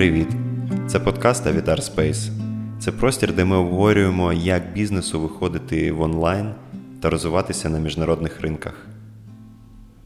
[0.00, 0.28] Привіт!
[0.86, 2.30] Це подкаст Avitar Space.
[2.78, 6.54] Це простір, де ми обговорюємо, як бізнесу виходити в онлайн
[7.00, 8.86] та розвиватися на міжнародних ринках.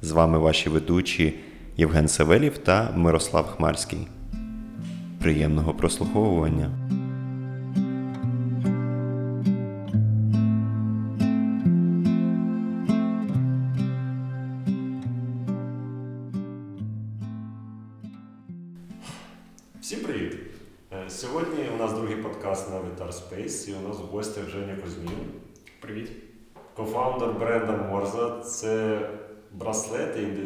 [0.02, 1.34] З вами ваші ведучі
[1.76, 4.08] Євген Савелів та Мирослав Хмарський.
[5.20, 6.70] Приємного прослуховування!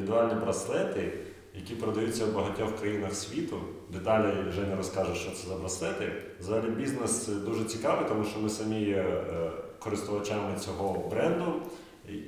[0.08, 1.12] Індивідуальні браслети,
[1.54, 3.60] які продаються в багатьох країнах світу.
[3.92, 6.12] Деталі Женя розкаже, що це за браслети.
[6.40, 11.52] Взагалі бізнес дуже цікавий, тому що ми самі є е, користувачами цього бренду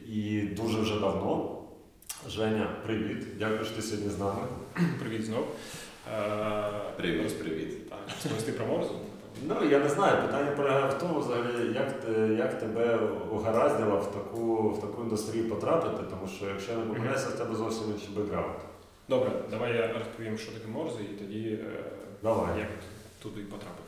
[0.06, 1.56] і- дуже вже давно.
[2.28, 3.26] Женя, привіт!
[3.38, 4.42] Дякую, що ти сьогодні з нами.
[5.00, 5.46] Привіт знов.
[6.14, 7.88] Е, Привіт, привіт.
[7.90, 8.94] Так, розповісти про морзу.
[9.42, 11.94] Ну, я не знаю, питання полягає в тому, взагалі, як,
[12.38, 12.98] як тебе
[13.30, 17.54] угораздило в таку, в таку індустрію потрапити, тому що якщо я не помиляюся, в тебе
[17.54, 18.54] зовсім інший бекграунд.
[19.08, 21.84] Добре, давай я розповім, що таке морза, і тоді е,
[22.22, 22.58] Давай.
[22.58, 22.68] як
[23.22, 23.84] туди потрапив.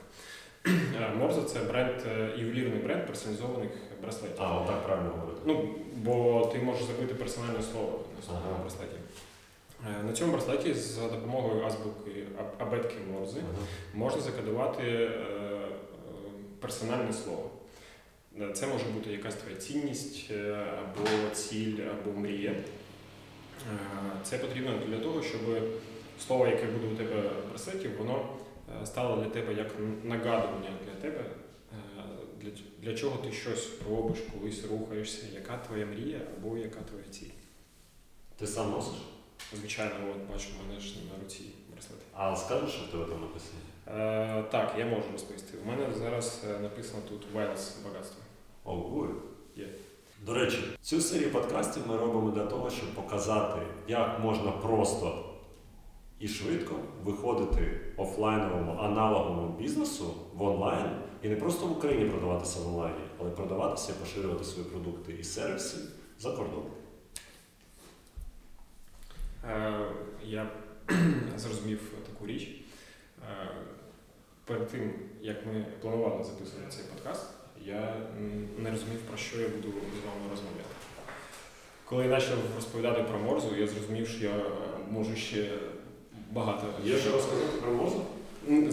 [1.02, 3.70] Е, Морза це бренд, е, ювелірний бренд персоналізованих
[4.02, 4.36] браслетів.
[4.42, 5.40] А, отак правильно говорити.
[5.46, 8.60] Ну, бо ти можеш забити персональне слово на своєму Ага.
[8.62, 8.96] браслеті.
[10.06, 12.10] На цьому браслеті за допомогою азбуки
[12.58, 13.66] абетки Морзи Ага.
[13.94, 15.10] можна закодувати
[16.62, 17.50] персональне слово.
[18.40, 22.50] Е, Це може бути якась твоя цінність, е, або ціль, або мрія.
[22.50, 22.64] Е,
[24.22, 25.40] Це потрібно для того, щоб
[26.26, 28.28] слово, яке буде у тебе в браслеті, воно
[28.84, 29.66] стало для тебе як
[30.04, 31.24] нагадування для тебе,
[32.40, 37.30] для, для чого ти щось робиш, колись рухаєшся, яка твоя мрія або яка твоя ціль.
[38.38, 38.98] Ти сам носиш?
[39.58, 41.98] Звичайно, от бачу, мене ж на руці браслет.
[42.12, 43.58] А скажеш, що в тебе там написано?
[43.98, 45.58] Е, так, я можу розповісти.
[45.64, 48.22] У мене зараз е, написано тут Wales багатство.
[48.64, 49.06] О.
[49.56, 49.68] Є.
[50.26, 55.24] До речі, цю серію подкастів ми робимо для того, щоб показати, як можна просто
[56.18, 56.74] і швидко
[57.04, 60.90] виходити офлайновому аналоговому бізнесу в онлайн
[61.22, 65.24] і не просто в Україні продаватися в онлайні, але продаватися і поширювати свої продукти і
[65.24, 65.76] сервіси
[66.18, 66.70] за кордоном.
[69.44, 69.86] Е,
[70.24, 70.50] я
[71.36, 72.62] зрозумів таку річ.
[74.52, 74.92] Перед тим,
[75.22, 77.26] як ми планували записувати цей подкаст,
[77.64, 77.94] я
[78.58, 80.74] не розумів, про що я буду з вами розмовляти.
[81.84, 84.44] Коли я почав розповідати про морзу, я зрозумів, що я е,
[84.90, 85.50] можу ще
[86.30, 86.66] багато.
[86.84, 87.92] Є що розказати про?
[88.48, 88.70] Ну,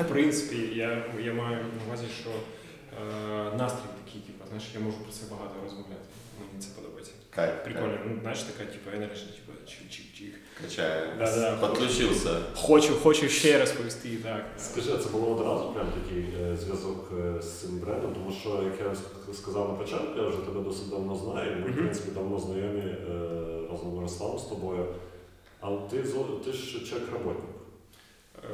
[0.00, 4.96] В принципі, я, я маю на увазі, що е, настрій такий, типу, знаєш, я можу
[4.96, 6.06] про це багато розмовляти.
[7.36, 7.52] Кайф.
[7.64, 10.34] Прикольно, ну, знаєш, така, типу, енергія, типу, чих-чих-чих.
[10.62, 11.16] Качає.
[11.18, 11.56] Да-да.
[11.56, 12.30] Подключився.
[12.56, 14.44] Хочу, хочу ще розповісти, так.
[14.58, 18.48] Скажи, а це було одразу прям такий е, зв'язок е, з цим брендом, тому що,
[18.48, 21.68] як я ск- сказав на початку, я вже тебе досить давно знаю, і ми, в
[21.70, 21.74] Мгм.
[21.78, 22.96] принципі, давно знайомі е,
[23.70, 24.86] разом з Мирославом з тобою.
[25.60, 27.50] Але ти, зо- ти ж чоловік роботник.
[28.44, 28.48] Е,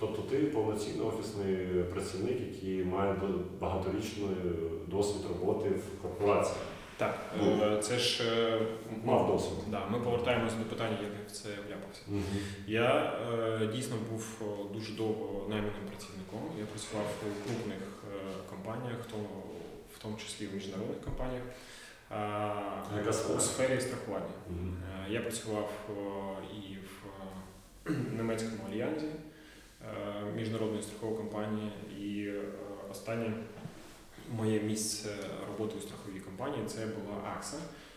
[0.00, 1.56] Тобто ти повноцінний офісний
[1.92, 4.28] працівник, який має до- багаторічний
[4.86, 6.56] досвід роботи в корпорації.
[6.98, 7.18] Так,
[7.62, 8.60] е, це ж е,
[9.04, 9.58] Мав досвід.
[9.68, 12.02] Да, ми повертаємося до питання, як я в це вляпався.
[12.66, 13.12] Я
[13.62, 16.40] е, дійсно був о, дуже довго найманим працівником.
[16.58, 17.78] Я працював у крупних
[18.14, 19.28] е, компаніях, в тому,
[19.94, 21.42] в тому числі в міжнародних компаніях.
[22.12, 23.38] е, Яка сфера?
[23.38, 24.26] у сфері страхування.
[24.50, 24.76] Мгм.
[25.08, 25.70] Е, Я працював
[26.54, 27.06] і в
[27.90, 32.42] е, німецькому альянсі е, міжнародної страхової компанії, і е,
[32.90, 33.32] останнє
[34.36, 35.08] моє місце
[35.48, 36.07] роботи у страховій
[36.38, 37.56] компанії це була АКСА.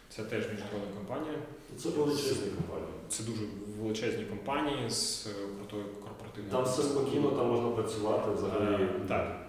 [0.10, 1.34] Це теж міжнародна компанія.
[1.78, 2.94] Це величезні компанії.
[3.10, 3.42] Це дуже
[3.80, 6.52] величезні компанії з е, крутою корпоративною.
[6.52, 8.84] Там все спокійно, там можна працювати взагалі.
[8.84, 9.46] Е, Так,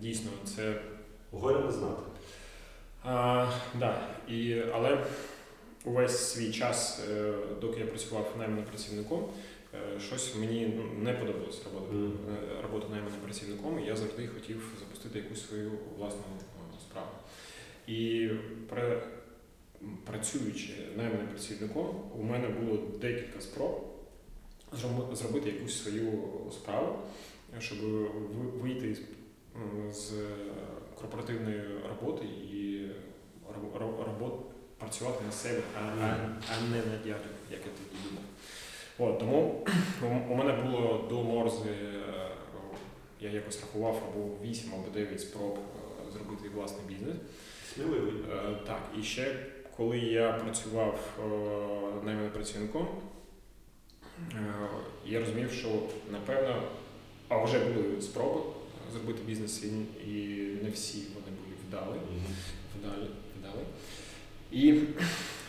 [0.00, 0.80] дійсно, це
[1.32, 2.02] Горя не знати.
[3.04, 5.04] А, да, і, але
[5.84, 9.28] увесь свій час, е, доки я працював найманим працівником,
[10.00, 15.18] щось мені ну, не подобалося робота, е, робота найманим працівником, і я завжди хотів запустити
[15.18, 16.20] якусь свою власну
[16.80, 17.08] справу.
[17.86, 18.28] І
[18.68, 19.02] пра-
[20.04, 23.84] працюючи найманим працівником, у мене було декілька спроб
[25.12, 26.12] зробити якусь свою
[26.52, 26.98] справу,
[27.58, 27.78] щоб
[28.62, 28.96] вийти
[29.92, 30.12] з,
[31.00, 32.86] корпоративної роботи і
[33.48, 34.34] ро- ро- робот,
[34.78, 36.16] працювати на себе, а, а,
[36.52, 38.24] а не на дядю, як я тоді думав.
[38.98, 39.64] От, тому
[40.02, 42.30] у- у мене було до Морзи, е,
[43.20, 47.16] я якось рахував або 8, або 9 спроб е, зробити власний бізнес.
[47.74, 48.12] Сміливий.
[48.32, 49.36] Е, Так, і ще
[49.76, 52.88] коли я працював е, найманим працівником,
[54.32, 54.44] е,
[55.06, 55.68] я розумів, що
[56.12, 56.62] напевно,
[57.28, 58.40] а вже були спроби
[58.92, 59.70] зробити бізнес, і,
[60.62, 61.98] не всі вони були вдали.
[62.78, 63.10] вдалі,
[63.40, 63.64] вдали.
[64.52, 64.80] І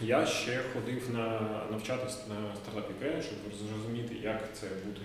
[0.01, 1.39] я ще ходив на
[1.71, 3.37] навчатись на стартап Ukraine, щоб
[3.69, 5.01] зрозуміти, як це бути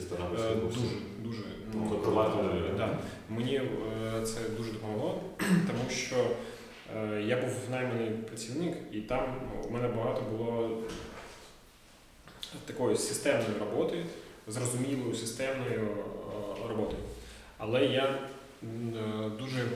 [0.00, 0.54] старалися.
[0.54, 0.80] Дуже,
[1.22, 1.42] дуже.
[1.74, 2.68] Ну, запровадили.
[2.68, 2.98] е, да.
[3.28, 6.16] Мені е, це дуже допомогло, тому що
[6.96, 9.34] е, я був найманий працівник, і там
[9.68, 10.78] у мене багато було
[12.66, 14.04] такої системної роботи,
[14.48, 15.88] зрозумілою системною
[16.68, 16.96] роботи.
[17.58, 18.18] Але я
[19.38, 19.66] дуже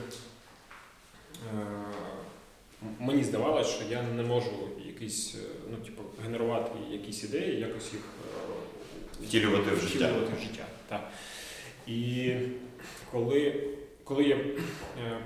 [2.99, 4.51] мені здавалося, що я не можу
[4.85, 5.35] якісь,
[5.71, 8.01] ну, типу, генерувати якісь ідеї, якось їх
[9.23, 10.05] Втілювати в життя.
[10.05, 10.65] втілювати в життя.
[10.87, 11.11] Так.
[11.87, 12.31] І
[13.11, 13.63] коли,
[14.03, 14.45] коли я е,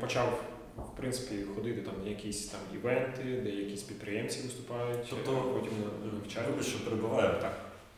[0.02, 0.44] почав
[0.78, 5.72] в принципі ходити там на якісь там івенти, де якісь підприємці виступають, Тобто, е, потім
[5.80, 6.46] на- навчаю.
[6.64, 7.30] Що перебуваю.
[7.42, 7.54] Так.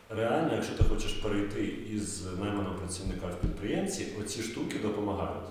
[0.09, 5.45] Реально, якщо ти хочеш перейти із найманого працівника в підприємці, оці штуки допомагають.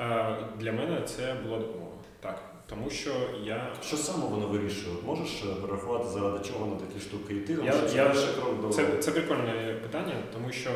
[0.00, 1.90] Е, Для мене це була допомога.
[2.20, 2.42] Так.
[2.68, 3.10] Тому що
[3.44, 4.96] я Що саме воно вирішує?
[5.06, 5.30] Можеш
[5.62, 7.54] перерахувати, заради чого на такі штуки йти?
[7.54, 8.28] Тому Я- що це я- перший
[8.72, 10.70] Це, це прикольне питання, тому що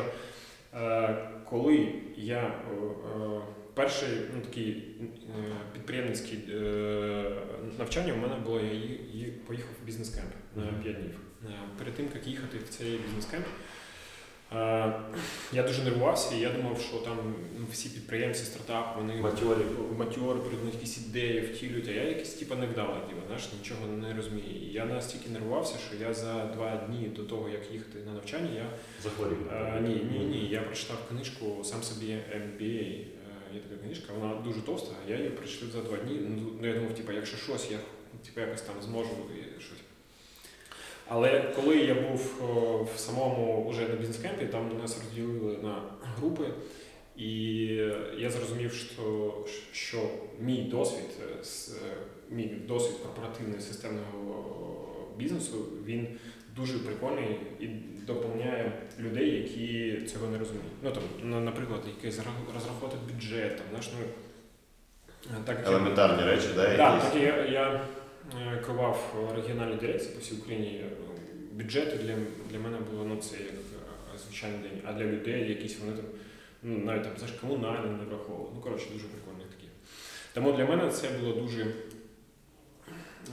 [0.75, 1.15] е,
[1.49, 3.41] коли я е, е,
[3.73, 7.31] перший ну, такий е, підприємницький е,
[7.79, 8.59] навчання у мене було,
[9.13, 10.81] я поїхав в бізнес-кемп на Мгм.
[10.83, 11.19] 5 днів.
[11.77, 13.45] Перед тим, як їхати в цей бізнес-кемп,
[15.53, 17.17] я дуже нервувався, і я думав, що там
[17.59, 19.61] ну, всі підприємці, стартапи, вони Матьорі.
[19.97, 24.13] матьори перед них якісь ідеї втілюють, а я якийсь типу невдалий, типу, знаєш, нічого не
[24.13, 24.45] розумію.
[24.61, 28.49] І я настільки нервувався, що я за два дні до того, як їхати на навчання,
[28.55, 28.65] я
[29.03, 29.37] захворів.
[29.53, 30.47] Е, ні, ні, ні.
[30.51, 32.05] Я прочитав книжку сам собі
[32.35, 32.81] MBA.
[32.91, 33.05] Е,
[33.53, 36.19] Є така книжка, вона дуже товста, я її прочитав за два дні.
[36.61, 37.77] Ну, я думав, типу, якщо щось, я
[38.25, 39.79] типу, якось там зможу і щось.
[41.09, 42.41] Але коли я був
[42.95, 45.81] в самому уже на бізнес-кемпі, там нас розділили на
[46.17, 46.43] групи,
[47.17, 47.31] і
[48.17, 49.33] я зрозумів, що,
[49.71, 49.97] що
[50.39, 51.35] мій досвід, е,
[51.69, 51.95] е,
[52.29, 54.85] мій досвід корпоративного системного
[55.17, 56.07] бізнесу, він
[56.55, 57.67] дуже прикольний і
[58.07, 60.71] доповняє людей, які цього не розуміють.
[60.83, 66.93] Ну там, наприклад, якийсь ра- розрахувати бюджет, там, знаєш, ну, так Елементарні речі, да, так,
[66.95, 67.11] якісь?
[67.11, 67.81] так я, я е,
[68.65, 70.85] керував регіональні дирекції по всій Україні.
[71.51, 72.15] Бюджети для,
[72.51, 76.05] для мене було ну, це як е, звичайний день, а для людей якісь вони там,
[76.63, 78.51] ну, навіть там знаєш, комунальні не враховували.
[78.55, 79.67] Ну, коротше, дуже прикольні такі.
[80.33, 81.73] Тому для мене це було дуже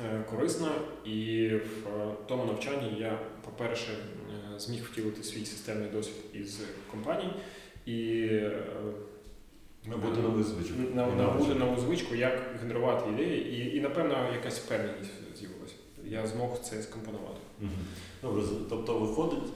[0.05, 0.69] е, корисно,
[1.05, 6.61] і в е, тому навчанні я, по-перше, е, зміг втілити свій системний досвід із
[6.91, 7.33] компаній
[7.87, 8.29] і
[9.87, 10.75] е, Набути нову звичку.
[10.95, 15.75] на, набути нову звичку, як генерувати ідеї, і, і напевно якась впевненість з'явилася.
[16.05, 17.41] Я змог це скомпонувати.
[18.23, 19.53] Добре, тобто виходить,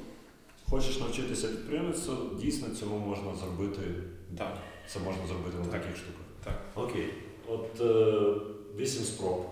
[0.70, 3.80] хочеш навчитися підприємництву, дійсно цьому можна зробити.
[4.38, 4.56] Так.
[4.88, 5.72] Це можна зробити на Так.
[5.80, 6.22] таких штуках.
[6.44, 6.60] Так.
[6.84, 7.14] Окей.
[7.48, 8.40] От е,
[8.76, 9.46] вісім спроб.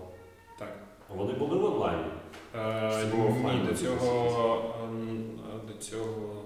[0.59, 0.77] Так.
[1.15, 2.03] Вони були в онлайні.
[2.55, 5.23] Е, ні, офлайн, до цього, ем,
[5.67, 6.43] до цього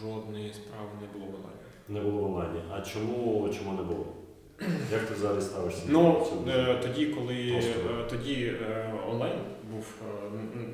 [0.00, 1.57] жодної справи не було в онлайні.
[1.88, 2.60] Не було в онлайні.
[2.72, 4.06] А чому, чому не було?
[4.92, 5.82] Як ти взагалі ставишся?
[5.88, 7.90] Ну, е, тоді, коли Просто.
[8.00, 9.38] е, тоді е, онлайн
[9.70, 10.02] був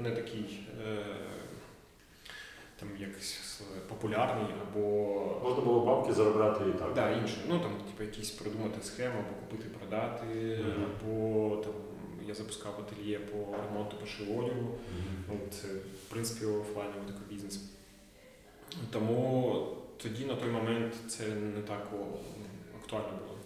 [0.03, 0.61] не такий
[2.81, 4.81] там якийсь популярний або
[5.43, 6.93] Можна було бабки заробляти і так.
[6.94, 7.37] Да, інше.
[7.49, 10.25] Ну там, типу, якісь придумати схему, або купити, продати,
[10.61, 10.85] Мгм.
[10.85, 11.73] або там
[12.29, 14.61] я запускав ательє по ремонту пошиву одягу.
[14.61, 15.25] Мгм.
[15.29, 15.69] Ну, це,
[16.06, 17.61] в принципі, офлайновий такий бізнес.
[18.91, 19.67] Тому
[20.03, 21.89] тоді на той момент це не так
[22.82, 23.39] актуально було.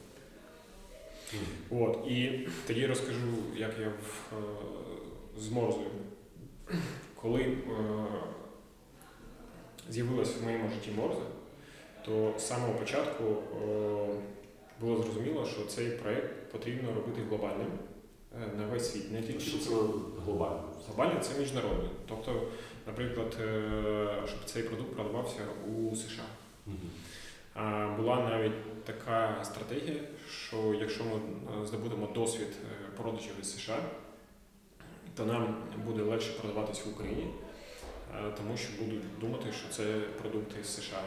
[1.33, 1.83] Мгм.
[1.83, 5.91] От, і тоді розкажу, як я в, е, з Морзою.
[7.15, 7.57] Коли е,
[9.91, 11.23] з'явилась в моєму житті Морза,
[12.05, 14.07] то з самого початку е,
[14.81, 17.73] було зрозуміло, що цей проєкт потрібно робити глобальним
[18.37, 19.71] е, на весь світ, не тільки Що це
[20.25, 20.65] глобально?
[20.87, 21.91] Глобальний це міжнародний.
[22.09, 22.43] Тобто,
[22.87, 26.25] наприклад, е, щоб цей продукт продавався у США.
[27.97, 33.79] Була навіть така стратегія, що якщо ми е, здобудемо досвід е, продажів із США,
[35.17, 35.57] то нам
[35.87, 37.27] буде легше продаватись в Україні,
[38.15, 41.03] е, тому що будуть думати, що це продукти з США.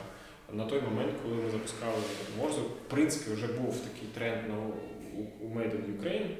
[0.54, 1.98] На той момент, коли ми запускали
[2.38, 4.56] Морзу, в принципі, вже був такий тренд на
[5.42, 6.36] у Made in Ukraine,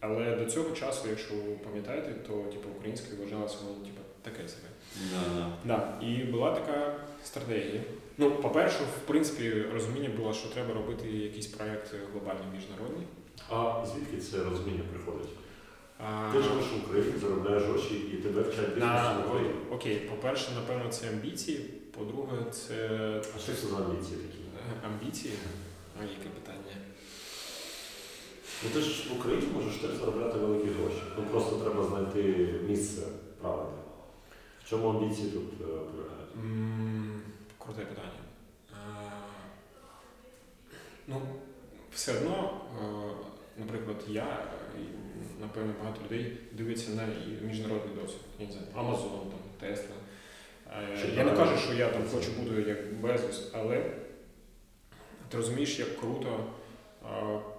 [0.00, 4.68] але до цього часу, якщо ви пам'ятаєте, то типу, українською вважалося воно типу, таке себе.
[5.12, 5.46] Да, да.
[5.64, 7.80] Да, і була така стратегія.
[8.18, 13.06] Ну, по-перше, в принципі, розуміння було, що треба робити якийсь проект глобальний міжнародний.
[13.50, 15.28] А звідки це розуміння приходить?
[15.98, 19.54] А, Ти живеш в Україні, заробляєш гроші, і тебе вчать бізнесу в Україні.
[19.70, 21.58] окей, по-перше, напевно, це амбіції.
[21.98, 22.74] По-друге, це
[23.36, 24.38] А що це за амбіції такі?
[24.38, 25.34] Е, амбіції.
[26.00, 26.76] А яке питання?
[28.64, 31.02] Ну ти ж в Україні можеш теж заробляти великі гроші.
[31.18, 33.02] Ну просто треба знайти місце
[33.40, 33.78] правильне.
[34.64, 36.30] В чому амбіції тут е, полягають?
[37.58, 38.10] Круте питання.
[38.72, 39.10] Е,
[41.06, 41.20] Ну,
[41.92, 42.84] все одно, е,
[43.60, 44.46] наприклад, я
[44.80, 44.82] і,
[45.40, 47.06] напевно, багато людей дивиться на
[47.48, 48.20] міжнародний досвід.
[48.38, 49.94] Я не знаю, Amazon, там, Tesla.
[50.94, 53.90] Е, Я не кажу, що я там хочу бути як Безос, але
[55.28, 56.44] ти розумієш, як круто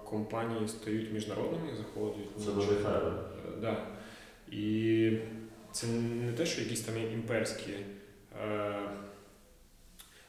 [0.04, 2.26] компанії стають міжнародними, заходять.
[2.44, 2.98] Це в надихає.
[2.98, 3.12] Е,
[3.60, 3.86] Да.
[4.50, 5.18] І
[5.76, 7.72] це не те, що якісь там імперські.
[8.42, 8.74] Е,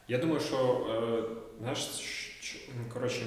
[0.08, 0.58] я думаю, що
[0.90, 1.24] е,
[1.62, 3.22] ну, коротше,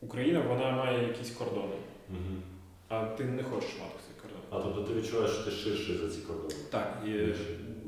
[0.00, 1.76] Україна вона має якісь кордони,
[2.08, 2.42] Мгм.
[2.88, 4.40] а ти не хочеш мати цей кордон.
[4.50, 6.54] А тобто ти відчуваєш, що ти ширший за ці кордони?
[6.70, 7.08] Так, і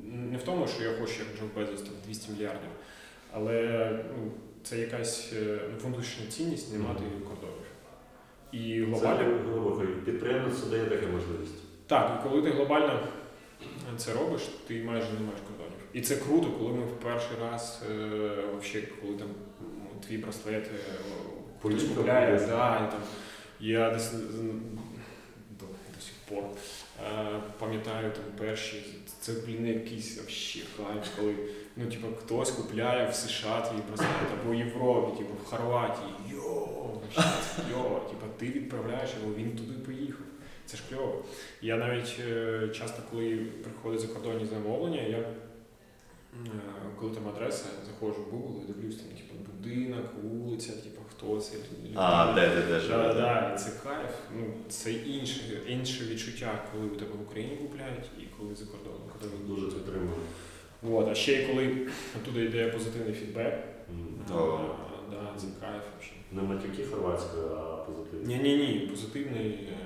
[0.04, 2.70] не в тому, що я хочу, як Джон Безос, там 200 мільярдів,
[3.32, 4.32] але ну,
[4.62, 7.66] це якась е, ну, внутрішня цінність не мати кордонів.
[8.52, 9.78] І глобально.
[9.78, 11.86] Це підприємництво дає таку можливість.
[11.86, 13.00] Так, і коли ти глобально
[13.96, 15.80] це робиш, ти майже не маєш кордонів.
[15.92, 17.94] І це круто, коли ми в перший раз, е,
[18.50, 19.28] вообще, коли там
[20.06, 20.78] твій браслет е,
[21.58, 23.00] хтось купляє, да, і там,
[23.60, 26.44] я десь до, до сих пор
[27.04, 28.86] е, пам'ятаю там перші,
[29.20, 31.34] це, блін, якийсь вообще кайф, коли
[31.76, 36.66] ну, типу, хтось купляє в США твій браслет, або в Європі, типу, в Хорватії, йо,
[36.86, 37.22] вообще,
[37.70, 40.26] йо, типу, ти відправляєш його, він туди поїхав.
[40.70, 41.24] Це ж кльово.
[41.62, 45.30] Я навіть е, часто, коли приходять закордонні замовлення, я е,
[47.00, 51.56] коли там адреса, заходжу в Google і дивлюсь там, типу, будинок, вулиця, типу, хто це.
[51.94, 53.14] А, де, де, де Да, живе?
[53.14, 54.10] да, це кайф.
[54.36, 59.00] Ну, це інше, інше відчуття, коли у тебе в Україні купляють і коли за кордоном.
[59.20, 60.10] Коли Дуже підтримую.
[60.82, 61.76] От, а ще й коли
[62.24, 63.54] туди йде позитивний фідбек.
[64.30, 64.58] А,
[65.10, 65.82] да, це кайф.
[66.32, 68.34] Не матюки хорватською, а позитивні.
[68.34, 69.76] Ні, ні, ні, позитивний, е,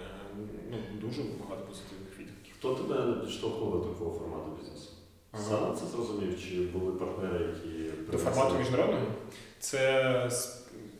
[0.74, 2.54] ну, дуже багато позитивних відгуків.
[2.58, 4.90] Хто тебе підштовхнув до такого формату бізнесу?
[5.32, 5.42] Ага.
[5.42, 9.06] Сам це зрозумів, чи були партнери, які До формату міжнародного
[9.58, 10.30] це,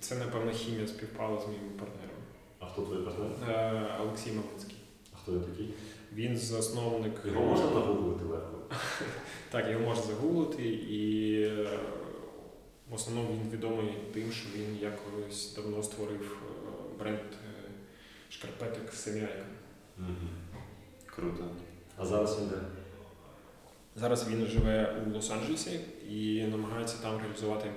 [0.00, 2.16] це напевно, хімія співпала з моїм партнером.
[2.59, 3.31] А хто твій партнер?
[3.50, 4.76] Е, Олексій Мамицький.
[5.14, 5.75] А хто він такий?
[6.12, 7.12] Він засновник.
[7.26, 8.59] Його можна нагуглити легко?
[9.50, 11.78] Так, його можна загуглити, і е,
[12.90, 17.21] в основному він відомий тим, що він якось давно створив е, бренд
[18.28, 19.45] шкарпеток Сем'яйка.
[21.06, 21.50] Круто.
[21.96, 22.56] А зараз він де?
[23.96, 27.70] Зараз він живе у Лос-Анджелесі і намагається там реалізувати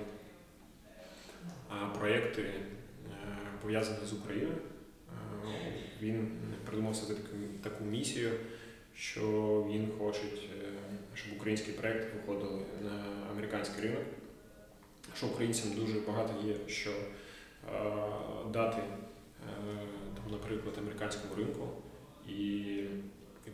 [1.99, 2.53] проєкти, е,
[3.61, 4.57] пов'язані з Україною.
[5.45, 6.31] Е, Він
[6.65, 7.19] придумав собі
[7.63, 8.31] таку, місію,
[8.95, 9.21] що
[9.69, 10.71] він хоче, е,
[11.13, 14.03] щоб українські проєкти виходили на американський ринок,
[15.17, 16.91] що українцям дуже багато є що
[18.53, 18.81] дати,
[20.15, 21.67] там, наприклад, американському ринку,
[22.27, 22.73] і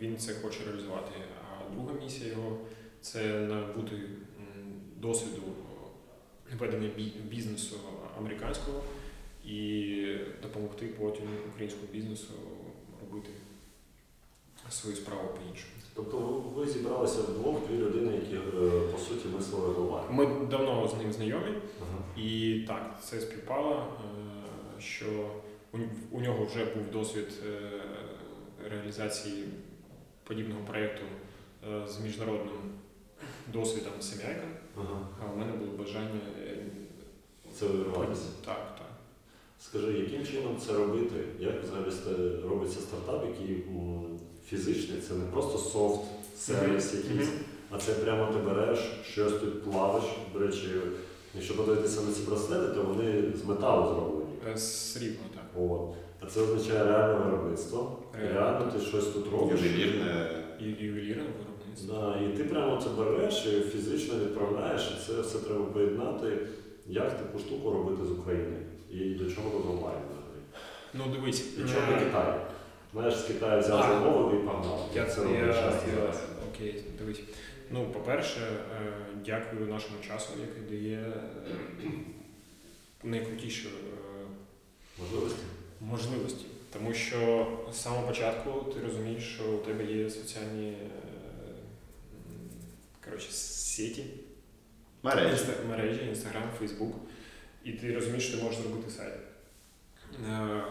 [0.01, 1.12] він це хоче реалізувати.
[1.51, 2.58] А друга місія його
[3.01, 3.96] це набути
[4.98, 5.42] досвіду
[6.60, 6.89] ведення
[7.30, 7.75] бізнесу
[8.18, 8.82] американського
[9.46, 12.34] і допомогти потім українському бізнесу
[13.01, 13.30] робити
[14.70, 15.74] свою справу по-іншому.
[15.96, 16.18] Тобто
[16.56, 18.42] ви- зібралися вдвох, дві людини, які е,
[18.92, 20.12] по суті мислили глобально.
[20.12, 22.22] Ми давно з ним знайомі, Ага.
[22.24, 23.86] і так, це співпало,
[24.77, 25.06] е, що
[25.74, 25.77] у,
[26.12, 27.60] у нього вже був досвід е,
[28.74, 29.44] реалізації
[30.24, 31.03] подібного проєкту
[31.72, 32.58] е, з міжнародним
[33.53, 34.44] досвідом Сем'яйка,
[34.77, 35.08] Ага.
[35.24, 36.58] а у мене було бажання е,
[37.60, 38.25] Це вирватися.
[38.46, 38.88] Так, так.
[39.60, 41.15] Скажи, яким чином це робити?
[41.39, 43.63] Як взагалі робиться стартап, який
[44.48, 46.01] фізичний, це не просто софт,
[46.38, 47.30] сервіс якийсь,
[47.72, 48.80] а це прямо ти береш,
[49.12, 50.03] щось тут плавиш.
[50.34, 50.70] До речі,
[51.36, 54.32] якщо подивитися на ці браслети, то вони з металу зроблені.
[54.53, 55.63] Е, Срібно, так.
[55.63, 55.96] От.
[56.24, 58.00] А це означає реальне виробництво.
[58.20, 58.39] Реально.
[58.39, 59.62] Реально ти щось тут робиш.
[59.62, 60.30] Ювелірне.
[60.60, 61.94] І ювелірне виробництво.
[61.94, 66.38] Да, і ти прямо це береш і фізично відправляєш, і це все треба поєднати,
[66.88, 68.58] як таку штуку робити з України.
[68.92, 70.44] І до чого тут онлайн взагалі.
[70.94, 71.58] Ну дивись.
[71.58, 72.39] І чого не е, Китай?
[72.94, 74.36] Знаєш, з Китаю взяв А.
[74.36, 74.89] і погнав.
[74.96, 76.22] Я, це я, часто зараз.
[76.50, 77.22] окей, дивись.
[77.72, 78.94] Ну, по-перше, е,
[79.25, 81.13] дякую нашому часу, який дає
[81.84, 81.89] е,
[83.03, 83.94] найкрутіші е,
[85.00, 85.44] Можливості.
[85.90, 86.46] Можливості.
[86.74, 90.75] Тому що з самого початку ти розумієш, що у тебе є соціальні е,
[93.06, 94.04] коротше, сеті,
[95.04, 95.46] Мережі.
[95.70, 96.96] Мережі, Інстаграм, Фейсбук,
[97.63, 99.13] і ти розумієш, що ти можеш зробити сайт.
[100.30, 100.63] Е,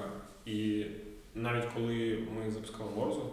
[0.47, 0.87] І
[1.35, 3.31] навіть коли ми запускали Морзу,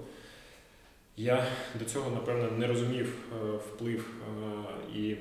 [1.18, 1.48] Я
[1.80, 4.14] до цього, напевно, не розумів е, вплив
[4.96, 5.16] і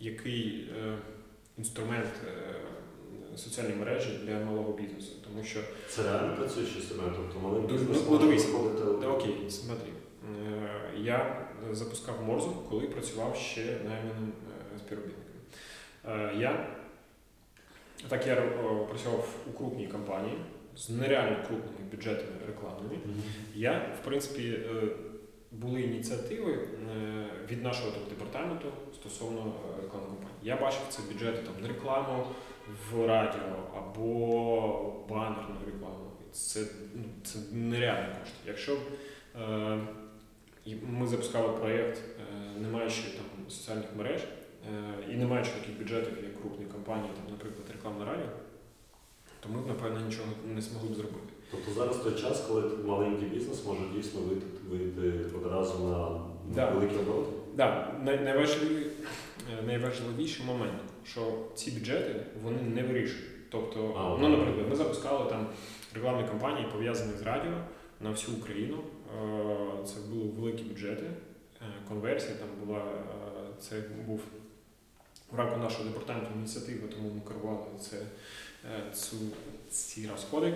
[0.00, 0.70] який
[1.58, 2.08] інструмент
[3.36, 5.12] соціальні мережі для малого бізнесу.
[5.24, 8.84] Тому що Це реально працюючий інструмент, тобто малий Ну, бізнес ну, може виходити.
[9.00, 9.88] Да, окей, смотри.
[10.46, 14.32] Е, Я запускав Морзу, коли працював ще найманим
[14.74, 15.24] е, співробітником.
[16.08, 16.66] Е, Я,
[18.08, 18.36] так я
[18.90, 20.38] працював у крупній компанії
[20.76, 22.98] з нереально крупними бюджетами рекламними.
[23.54, 24.58] Я, в принципі,
[25.52, 26.58] були ініціативи
[27.50, 30.38] від нашого там, департаменту стосовно рекламної кампанії.
[30.42, 32.26] Я бачив це бюджети там, на рекламу
[32.90, 36.10] в радіо або банерну рекламу.
[36.32, 36.60] Це,
[36.94, 38.36] ну, це нереальні кошти.
[38.46, 38.78] Якщо б,
[39.40, 39.78] е,
[40.82, 46.12] ми запускали проєкт, е, не маючи там соціальних мереж е, і не маючи таких бюджетів,
[46.24, 48.26] як крупні компанії, там, наприклад, рекламне радіо,
[49.40, 51.32] то ми б, напевно, нічого не змогли б зробити.
[51.50, 56.20] Тобто зараз той час, коли маленький бізнес може дійсно вийти, вийти одразу на
[56.54, 56.70] Да.
[56.70, 57.30] великі обороти.
[57.54, 58.14] Да, най-
[59.58, 60.78] е, найважливіший момент,
[61.10, 63.50] що ці бюджети вони не вирішують.
[63.50, 65.46] Тобто, А, ну, наприклад, ми запускали там
[65.94, 67.52] рекламні кампанії, пов'язані з радіо
[68.00, 68.78] на всю Україну.
[68.78, 71.06] Е, Це були великі бюджети.
[71.62, 74.20] Е, Конверсія там була, е, це був
[75.32, 77.96] в рамках нашого департаменту ініціативи, тому ми керували це,
[78.92, 79.16] цю,
[79.70, 80.54] ці розходи.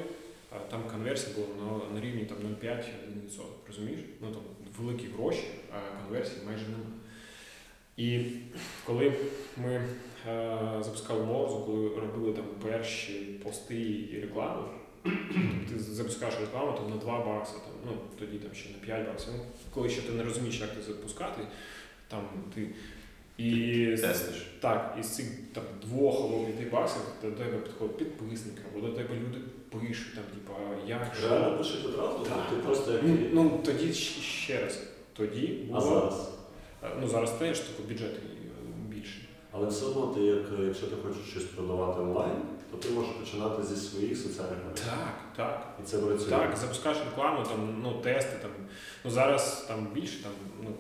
[0.71, 4.01] Там конверсія була на, на рівні там 0,5-1%, розумієш?
[4.21, 4.43] Ну там
[4.79, 6.87] великі гроші, а конверсії майже немає.
[7.97, 8.21] І
[8.87, 9.13] коли
[9.57, 9.73] ми
[10.29, 13.13] е, запускали морзу, коли робили там перші
[13.45, 13.81] пости
[14.13, 14.63] і рекламу,
[15.69, 19.33] ти запускаєш рекламу там на 2 бакси, там, ну тоді там ще на 5 баксів.
[19.37, 19.45] Ну,
[19.75, 21.43] коли ще ти не розумієш, як це запускати,
[22.09, 22.21] там
[22.55, 22.69] ти.
[23.39, 24.47] І Тестиш.
[24.61, 29.15] так, із цих там двох або п'яти баксів до тебе підходять підписники, або до тебе
[29.15, 29.39] люди
[29.71, 30.53] пишуть там, типа,
[30.87, 31.17] як.
[31.23, 32.19] Реально пишуть одразу?
[32.51, 34.83] Ти просто як Ну, ну тоді ще раз.
[35.13, 36.42] Тоді а зараз.
[36.85, 39.19] Е, Ну зараз теж типу бюджети е, більше.
[39.53, 42.37] Але все одно ти, як, якщо ти хочеш щось продавати онлайн,
[42.71, 44.81] то ти можеш починати зі своїх соціальних мереж.
[44.81, 45.67] Так, так.
[45.81, 46.31] І це працює.
[46.31, 48.51] Так, запускаєш рекламу, там, ну, тести там.
[49.05, 50.71] Ну зараз там більше, там, ну,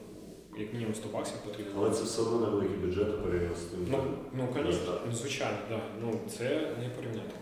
[0.58, 1.72] як мінімум 100 баксів потрібно.
[1.78, 3.86] Але це все одно невеликі бюджети порівняно з тим.
[3.90, 3.98] Ну,
[4.32, 5.78] ну, звісно, ну, звичайно, так.
[5.78, 6.06] Да.
[6.06, 6.44] Ну, це
[6.80, 7.34] не порівняти.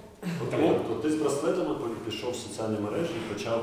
[0.51, 1.75] Тому- тобто ти з браслетами
[2.07, 3.63] пішов в соціальні мережі і почав.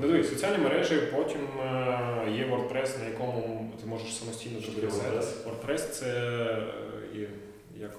[0.00, 4.86] не Ну дивись, соціальні мережі, потім е, є WordPress, на якому ти можеш самостійно зробити.
[4.86, 5.26] WordPress?
[5.46, 6.06] WordPress це
[7.14, 7.28] е,
[7.80, 7.90] як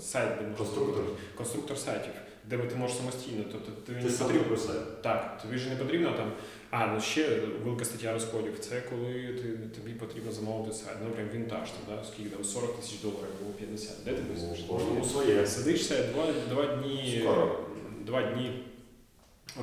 [0.00, 1.04] сайт, де можна Конструктор.
[1.36, 2.12] конструктор сайтів,
[2.50, 3.44] де ти можеш самостійно.
[3.52, 4.56] Тобто тобі Ти не потрібно.
[4.56, 5.02] сайт.
[5.02, 6.32] Так, тобі ж не потрібно там.
[6.70, 8.58] А, ну ще велика стаття розходів.
[8.58, 9.48] Це коли ти,
[9.80, 10.96] тобі потрібно замовити сайт.
[11.04, 12.04] Ну, прям вінтаж, там, да?
[12.04, 13.90] скільки там 40 тисяч доларів або 50.
[14.04, 14.58] Де ти візьмеш?
[14.70, 15.46] Ну, своє.
[15.46, 17.18] Сидишся два, два дні.
[17.22, 17.60] Скоро.
[18.04, 18.62] Два дні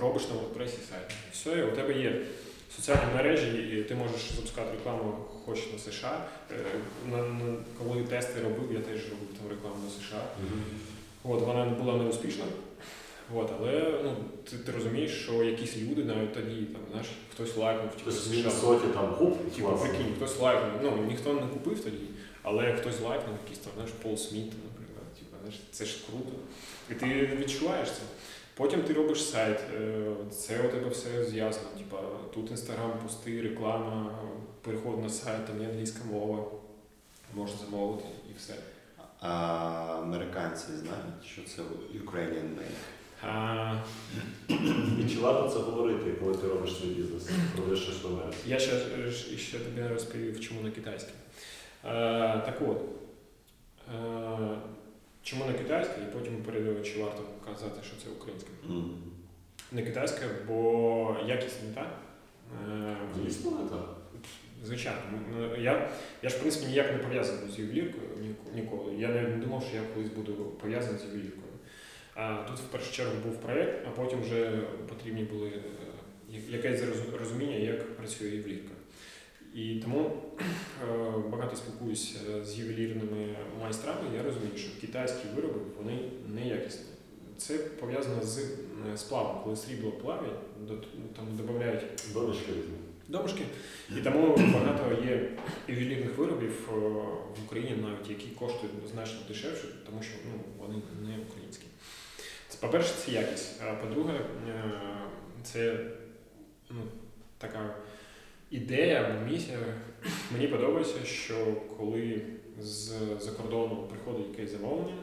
[0.02, 1.12] робиш на WordPress сайт.
[1.32, 2.22] Все, і у тебе є
[2.76, 3.48] соціальні мережі,
[3.80, 5.13] і ти можеш запускати рекламу
[5.46, 6.26] хоч на США.
[6.52, 6.56] Е,
[7.12, 10.24] На, на, коли тести робив, я теж робив там рекламу на США.
[11.24, 12.43] От, вона була неуспішна.
[13.36, 14.16] От, але ну,
[14.50, 19.14] ти, ти розумієш, що якісь люди навіть тоді, там, знаєш, хтось лайкнув, типу, в там
[19.14, 20.72] хуп, Типу, прикинь, хтось лайкнув.
[20.84, 22.08] Ну, ніхто не купив тоді,
[22.42, 25.14] але хтось лайкнув, якийсь там, знаєш, Пол Сміт, наприклад.
[25.20, 26.38] Типу, знаєш, це ж круто.
[26.92, 28.02] І ти відчуваєш це.
[28.56, 31.68] Потім ти робиш сайт, е, це у тебе все зв'язано.
[31.78, 31.98] Типа,
[32.34, 34.20] тут інстаграм, пости, реклама,
[34.62, 36.46] переход на сайт, там є англійська мова,
[37.34, 38.54] можна замовити і все.
[39.20, 39.30] А
[40.04, 41.62] американці знають, що це
[42.04, 43.03] Ukrainian made?
[45.00, 48.22] І чи варто це говорити, коли ти робиш свій бізнес, робиш щось нове?
[48.46, 48.72] Я ще,
[49.38, 51.14] ще тобі розповів, чому на китайській.
[51.86, 51.90] Е,
[52.46, 52.82] так от,
[53.96, 54.58] е,
[55.24, 58.50] чому на китайській, і потім передаю, чи варто казати, що це українське.
[58.70, 58.92] М.
[59.72, 61.90] Не китайське, бо якість не та.
[62.72, 63.98] Е, Звісно, не так.
[64.66, 65.00] Звичайно.
[65.60, 65.90] Я,
[66.24, 68.08] я ж, в принципі, ніяк не пов'язаний з ювеліркою
[68.56, 68.94] ніколи.
[68.98, 71.42] Я навіть не думав, що я колись буду пов'язаний з ювеліркою.
[72.15, 76.84] А тут в першу чергу був проєкт, а потім вже потрібні були е, якесь
[77.19, 78.73] розуміння, як працює ювелірка.
[79.54, 80.95] І тому е,
[81.32, 83.99] багато спілкуюся з ювелірними майстрами.
[84.15, 86.86] Я розумію, що китайські вироби вони неякісні.
[87.38, 89.43] Це пов'язано з е, сплавом.
[89.43, 90.32] Коли срібло плавить,
[91.15, 91.84] там додають
[92.49, 92.78] візьми.
[93.08, 93.43] домішки.
[93.97, 95.30] І тому багато є
[95.67, 96.76] ювелірних виробів е,
[97.41, 101.62] в Україні навіть, які коштують значно дешевше, тому що ну, вони не українські.
[102.63, 103.62] По-перше, це якість.
[103.67, 104.13] А по-друге,
[104.49, 104.71] е,
[105.43, 105.80] це
[106.69, 106.82] ну,
[107.38, 107.76] така
[108.52, 109.58] ідея або місія.
[110.34, 111.36] Мені подобається, що
[111.78, 112.21] коли
[112.60, 114.95] з-за кордону приходить якесь замовлення,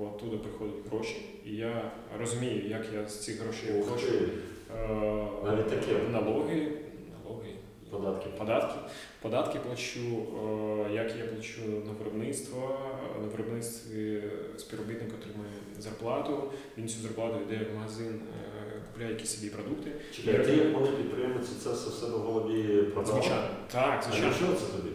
[0.00, 1.16] оттуда приходять гроші,
[1.46, 4.06] і я розумію, як я з цих грошей Ух оплачу.
[4.76, 4.88] Е,
[5.44, 5.92] Навіть таке.
[5.92, 6.68] Налоги, налоги
[7.90, 8.28] Податки.
[8.38, 8.78] податки.
[9.22, 10.26] Податки плачу,
[10.90, 12.78] е, як я плачу на виробництво.
[13.22, 14.22] На виробництві
[14.58, 16.42] співробітник отримує зарплату.
[16.78, 19.92] Він цю зарплату йде в магазин, е, купляє якісь собі продукти.
[20.16, 23.14] Чекай, ти як малий підприємець, це все в себе в голові продав?
[23.14, 24.30] Звичайно, так, А звичайно.
[24.32, 24.90] для чого це тобі?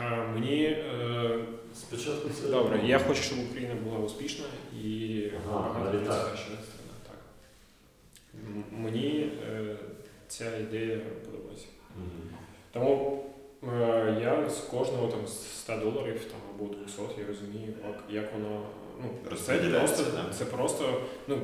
[0.00, 2.48] Е, Мені е, Спочатку це...
[2.48, 4.44] добре, я хочу, щоб Україна була успішна
[4.84, 6.24] і Ага, багато страна.
[7.06, 7.18] Так.
[8.72, 9.76] Мені е,
[10.28, 11.66] ця ідея подобається.
[11.96, 12.30] Мгм.
[12.72, 13.24] Тому
[13.62, 18.66] е, я з кожного там 100 доларів там, або 200 я розумію, як, як воно.
[19.02, 20.04] Ну, це просто,
[20.38, 21.42] це просто, ну,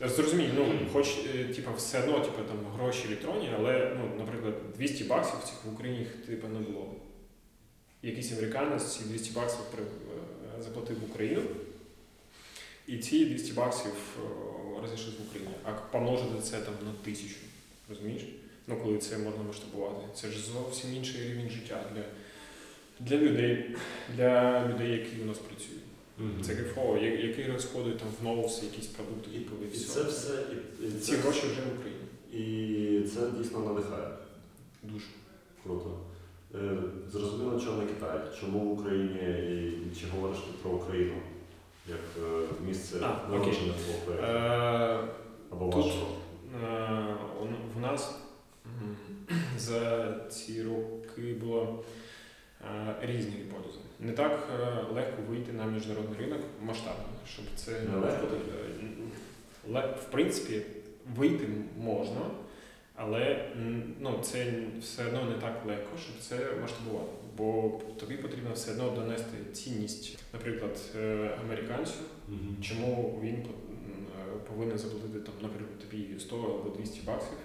[0.00, 1.14] зрозумій, ну, хоч,
[1.56, 6.06] типа, все одно, типа, там, гроші електронні, але, ну, наприклад, 200 баксів цих в Україні
[6.26, 6.94] типа, не було.
[8.02, 11.42] Якийсь американець ці 200 баксів е, заплатив в Україну,
[12.86, 15.54] і ці 200 баксів е, розійшли в Україні.
[15.64, 17.36] А помножити це там на тисячу,
[17.88, 18.22] розумієш?
[18.66, 20.06] Ну, коли це можна масштабувати.
[20.14, 22.02] Це ж зовсім інший рівень життя для,
[23.00, 23.76] для людей,
[24.16, 25.82] для людей, які у нас працюють.
[26.18, 26.42] Мгм.
[26.42, 29.70] Це кайфово, який розходують там в новус якісь продукти І, купили.
[29.74, 29.94] і все.
[29.94, 30.32] це все,
[30.82, 32.04] і, і Ці це, гроші вже в Україні.
[32.32, 34.08] і це дійсно надихає.
[34.82, 35.04] Дуже.
[35.64, 35.98] Круто.
[36.54, 36.78] Е,
[37.12, 38.18] Зрозуміло, чому не Китай.
[38.40, 39.18] Чому в Україні
[39.92, 41.14] і чи говориш ти про Україну
[41.88, 42.96] як е, місце
[43.30, 44.26] народження твого проєкту?
[44.26, 44.98] Е,
[45.50, 46.16] Або тут- вашого?
[47.76, 48.18] В нас
[49.58, 51.84] за ці роки було
[53.02, 53.78] різні гіпотези.
[54.00, 58.26] Не так е, легко вийти на міжнародний ринок масштабно, щоб це Не легко?
[59.74, 60.62] Е, В принципі,
[61.16, 61.48] вийти
[61.78, 62.20] можна,
[62.94, 63.48] але
[64.00, 67.10] ну, це все одно не так легко, щоб це масштабувати.
[67.36, 71.94] Бо тобі потрібно все одно донести цінність, наприклад, е, американцю.
[72.62, 77.38] Чому він по- е, повинен заплатити там, наприклад, тобі 100 або 200 баксів?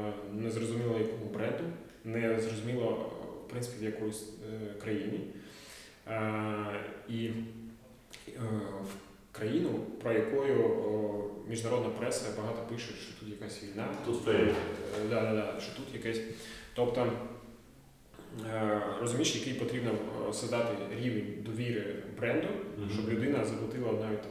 [0.00, 1.64] Е, Незрозуміло якому бренду,
[2.04, 3.21] не зрозуміло, е,
[3.52, 5.20] принципі, в якоїсь е, країні.
[6.08, 8.40] Е, І е,
[8.82, 9.68] в країну,
[10.02, 10.84] про якою
[11.48, 13.88] міжнародна преса багато пише, що тут якась війна.
[14.06, 14.24] Тут
[15.10, 16.20] Да, да, да, що тут якесь.
[16.74, 17.12] Тобто,
[19.00, 19.90] розумієш, який потрібно
[20.32, 22.48] создати рівень довіри бренду,
[22.92, 24.30] щоб людина заплатила навіть там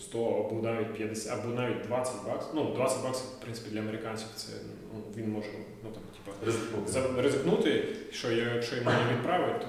[0.00, 2.50] 100 або навіть 50, або навіть 20 баксів.
[2.54, 4.52] Ну, 20 баксів, в принципі, для американців це
[4.94, 5.48] ну, він може
[5.84, 7.84] ну там, типа, Ризикнути.
[8.12, 9.66] що я- якщо йому не відправить, то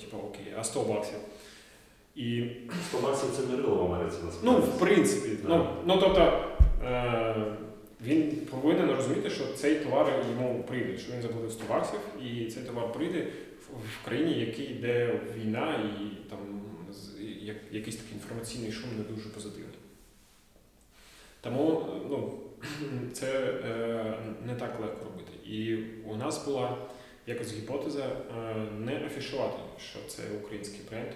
[0.00, 1.18] типа окей, а 100 баксів.
[2.16, 2.44] І
[2.88, 5.48] 100 баксів це мірило в Америці ну, в принципі, Да.
[5.48, 6.44] ну, ну тобто.
[6.84, 7.44] Е-
[8.02, 12.62] він повинен розуміти, що цей товар йому прийде, що він заплатив 100 баксів, і цей
[12.62, 13.18] товар прийде
[13.60, 16.38] в, в країні, в якій йде війна, і там
[16.92, 19.74] з- як, якийсь такий інформаційний шум не дуже позитивний.
[21.40, 22.32] Тому ну,
[23.12, 23.26] це
[23.64, 24.14] е,
[24.46, 25.32] не так легко робити.
[25.46, 25.76] І
[26.06, 26.76] у нас була
[27.26, 29.56] якась гіпотеза е, не афішувати,
[29.90, 31.08] що це український бренд.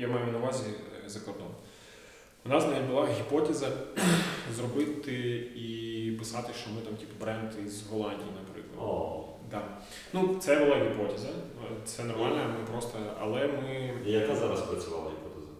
[0.00, 0.64] Я маю на увазі
[1.06, 1.48] е, за кордон.
[2.44, 3.68] У нас навіть була гіпотеза
[4.56, 5.12] зробити
[5.56, 8.88] і писати, що ми там типу бренд із Голландії, наприклад.
[8.88, 9.62] О, Да.
[10.12, 11.28] Ну, це була гіпотеза.
[11.84, 12.98] Це нормально, ми просто.
[13.20, 15.52] Але ми і яка зараз працювала гіпотеза?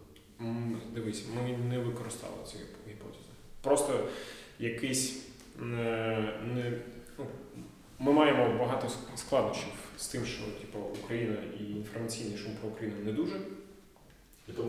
[0.95, 3.25] Дивись, ми не використали цю гіп- гіпотезу.
[3.63, 4.01] Просто
[4.59, 5.27] якийсь
[5.59, 6.33] не,
[7.99, 13.13] ми маємо багато складнощів з тим, що типу, Україна і інформаційний шум про Україну не
[13.13, 13.41] дуже.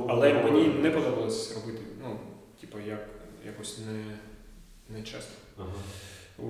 [0.07, 2.19] Але мені не подобалось робити, ну,
[2.61, 3.07] типу, як
[3.45, 4.03] якось не,
[4.97, 5.35] не чесно.
[5.57, 5.71] Ага.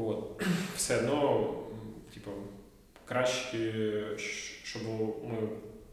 [0.02, 0.44] От.
[0.76, 1.54] Все одно,
[2.14, 2.32] типу,
[3.06, 4.18] краще,
[4.64, 4.82] щоб
[5.24, 5.38] ми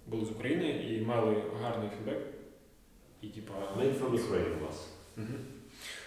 [0.07, 2.27] були з України і мали гарний фідбек.
[3.23, 4.89] І, типу, Made from Ukraine у вас.
[5.17, 5.39] Мгм.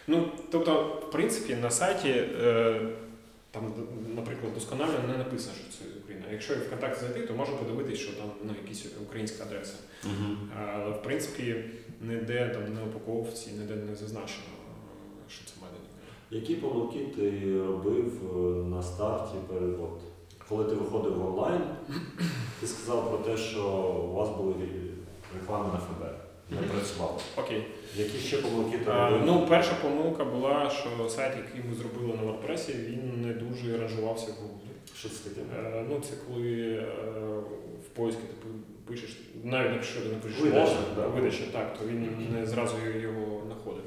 [0.08, 2.82] Ну, тобто, в принципі, на сайті, е,
[3.58, 3.74] там,
[4.16, 6.26] наприклад, досконально не написано, що це Україна.
[6.32, 9.76] Якщо в контакт зайти, то можна подивитися, що там ну, якісь українська адреса.
[10.56, 11.64] Але в принципі,
[12.02, 14.48] ніде там на упаковці, ніде не зазначено,
[15.30, 20.02] що це in Які помилки ти робив е, на старті перед от,
[20.50, 21.62] коли ти виходив в онлайн,
[22.60, 23.64] ти сказав про те, що
[24.10, 24.56] у вас були
[25.34, 26.27] реклами на ФБ.
[26.50, 27.22] Не працювало.
[27.36, 27.64] Окей.
[27.96, 29.26] Які ще помилки А, робив?
[29.26, 34.26] ну, перша помилка була, що сайт, який ми зробили на WordPress, він не дуже ранжувався
[34.28, 34.98] в Google.
[35.00, 35.42] Що це таке?
[35.58, 36.86] Е, Ну, це коли е,
[37.86, 38.48] в поиску ти
[38.88, 41.08] пишеш, навіть якщо ти напишеш Видача, да.
[41.08, 43.84] видача, так, то він не зразу його знаходив.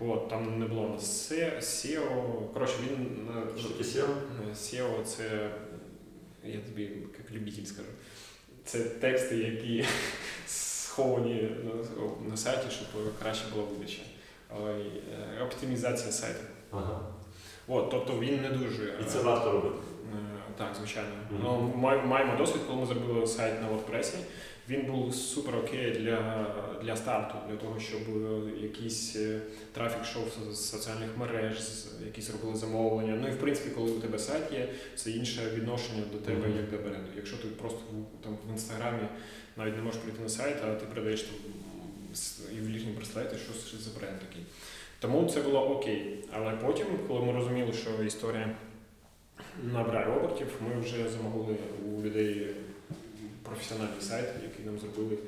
[0.00, 2.52] От, там не було на се- SEO.
[2.52, 4.04] Коротше, він е, Що таке SEO?
[4.50, 5.50] е, SEO це,
[6.44, 7.88] я тобі як любитель скажу,
[8.64, 9.84] це тексти, які
[10.94, 11.50] сховані
[12.28, 14.02] на, сайті, щоб краще була видача.
[15.40, 16.40] Е, Оптимізація сайту.
[16.70, 17.00] Ага.
[17.68, 18.84] От, тобто він не дуже.
[18.84, 19.74] І е, це варто робити.
[20.12, 20.16] Е,
[20.58, 21.08] так, звичайно.
[21.30, 21.40] Мгм.
[21.44, 21.72] Ну,
[22.06, 24.16] маємо досвід, коли ми зробили сайт на WordPress.
[24.68, 26.46] Він був супер окей для,
[26.82, 29.40] для старту, для того, щоб е, якийсь е,
[29.72, 30.22] трафік йшов
[30.52, 31.56] з- соціальних мереж,
[32.06, 33.18] якісь робили замовлення.
[33.22, 36.70] Ну і в принципі, коли у тебе сайт є, це інше відношення до тебе як
[36.70, 37.08] до бренду.
[37.16, 37.78] Якщо ти просто
[38.24, 38.98] там в інстаграмі
[39.56, 41.34] навіть не можеш прийти на сайт, а ти продаєш там
[42.56, 44.42] ювелірні браслети, що це за бренд такий.
[45.00, 46.24] Тому це було окей.
[46.32, 48.56] Але потім, коли ми розуміли, що історія
[49.62, 52.46] набирає обертів, ми вже замовили у людей
[53.44, 55.18] професіональний сайт, який нам зробили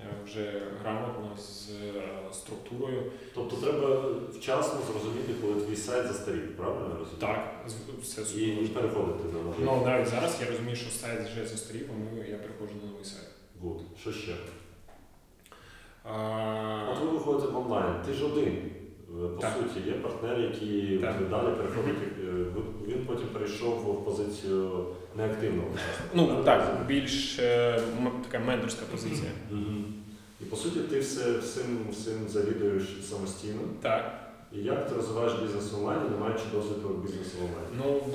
[0.00, 3.02] е, вже грамотно з е, структурою.
[3.34, 4.04] Тобто треба
[4.38, 7.20] вчасно зрозуміти, коли твій сайт застарів, правильно я розумію?
[7.20, 7.64] Так,
[8.02, 9.58] все І, і переходити на новий.
[9.60, 13.28] Ну навіть зараз я розумію, що сайт вже застарів, тому я переходжу на новий сайт.
[13.60, 13.80] Гуд.
[14.00, 14.32] Що ще?
[16.04, 18.71] А, От ви виходите в онлайн, ти ж один.
[19.20, 19.52] Е, По Так.
[19.58, 21.16] суті, є партнер, який Так.
[21.30, 21.96] далі переходить.
[22.28, 22.44] е,
[22.88, 26.10] Він потім перейшов в позицію неактивного учасника.
[26.14, 27.80] ну так, більш е,
[28.30, 29.30] така менторська позиція.
[30.40, 33.60] І по суті, ти все всім, всім завідуєш самостійно.
[33.82, 34.18] Так.
[34.52, 37.66] І як ти розвиваєш бізнес онлайн, не маючи досвіду бізнесу онлайн?
[37.78, 38.12] Ну,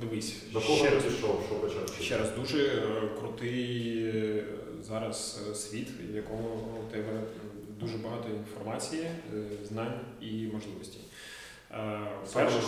[0.00, 1.88] дивись, До кого ти пішов, що почав?
[2.00, 2.82] ще раз дуже
[3.20, 4.12] крутий
[4.88, 6.48] зараз світ, в якому
[6.88, 7.20] у тебе
[7.80, 11.00] дуже багато інформації, е, знань і можливостей.
[11.70, 12.00] Е,
[12.34, 12.58] Перше,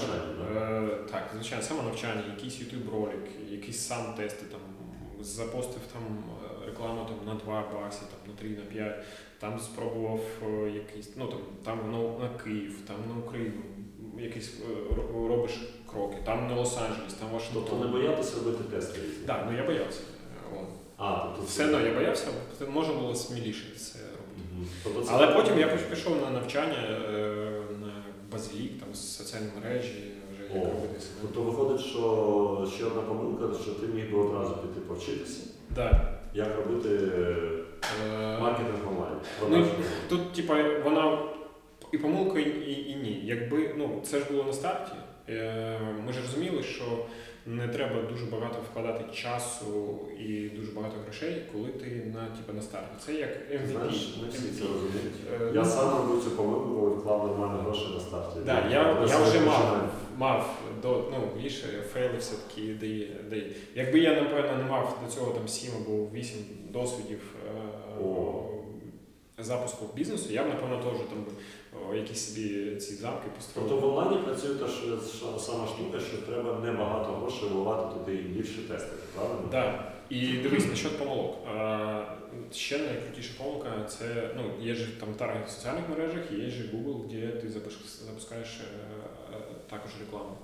[0.57, 4.61] е, так, звичайно, самонавчання, якийсь YouTube ролик, якісь сам тести там
[5.21, 6.25] запостив там
[6.67, 9.05] рекламу там на 2 бакси, там на 3, на 5,
[9.39, 10.21] там спробував
[10.75, 13.63] якийсь, ну там, там на, на Київ, там на Україну,
[14.19, 14.53] якісь
[15.15, 15.53] робиш
[15.91, 17.65] кроки, там на Лос-Анджелес, там Вашингтон.
[17.71, 19.01] Тобто не боятися робити тести?
[19.27, 20.01] Так, ну я боявся.
[20.99, 22.27] А, тобто Все одно я боявся,
[22.61, 23.99] бо можна було сміліше це
[25.11, 26.79] Але потім я пішов на навчання
[27.15, 27.19] е,
[27.81, 27.93] на
[28.33, 31.15] базилік, там соціальні мережі, вже як робити себе.
[31.23, 35.41] Тобто виходить, що ще одна помилка, що ти міг би одразу піти повчитися,
[35.75, 36.13] Да.
[36.35, 37.09] як робити
[38.15, 39.15] Е, маркетинг онлайн.
[39.51, 39.67] Ну.
[40.09, 41.19] Тут, типа, вона
[41.93, 43.21] і помилка, і, і, і ні.
[43.25, 44.93] Якби ну це ж було на старті.
[45.29, 46.85] Е, Ми ж розуміли, що
[47.47, 52.63] не треба дуже багато вкладати часу і дуже багато грошей, коли ти на типа на
[52.63, 52.95] старті.
[53.07, 53.71] Це як MVP.
[53.73, 55.17] Знаєш, не всі це розуміють.
[55.33, 58.39] Е, Я ну, сам робив цю помилку, коли вклав нормально гроші на старті.
[58.47, 63.47] Да, Я я, я вже мав, мав до ну більше фейли все-таки дає, дає.
[63.75, 66.39] Якби я напевно не мав до цього там 7 або 8
[66.73, 68.43] досвідів е, О.
[69.39, 73.71] запуску бізнесу, я б напевно теж там би, якісь собі ці замки построїв.
[73.71, 74.75] Тобто в онлайні працює та ж
[75.39, 79.49] сама штука, що треба небагато грошей вливати туди і більше тестити, правильно?
[79.51, 79.93] Да.
[80.11, 81.37] І дивись, насчет помилок.
[82.53, 87.09] Ще найкрутіша помилка це ну, є ж там таргет в соціальних мережах, є ж Google,
[87.09, 87.49] де ти
[88.07, 89.37] запускаєш е,
[89.71, 90.37] також рекламу.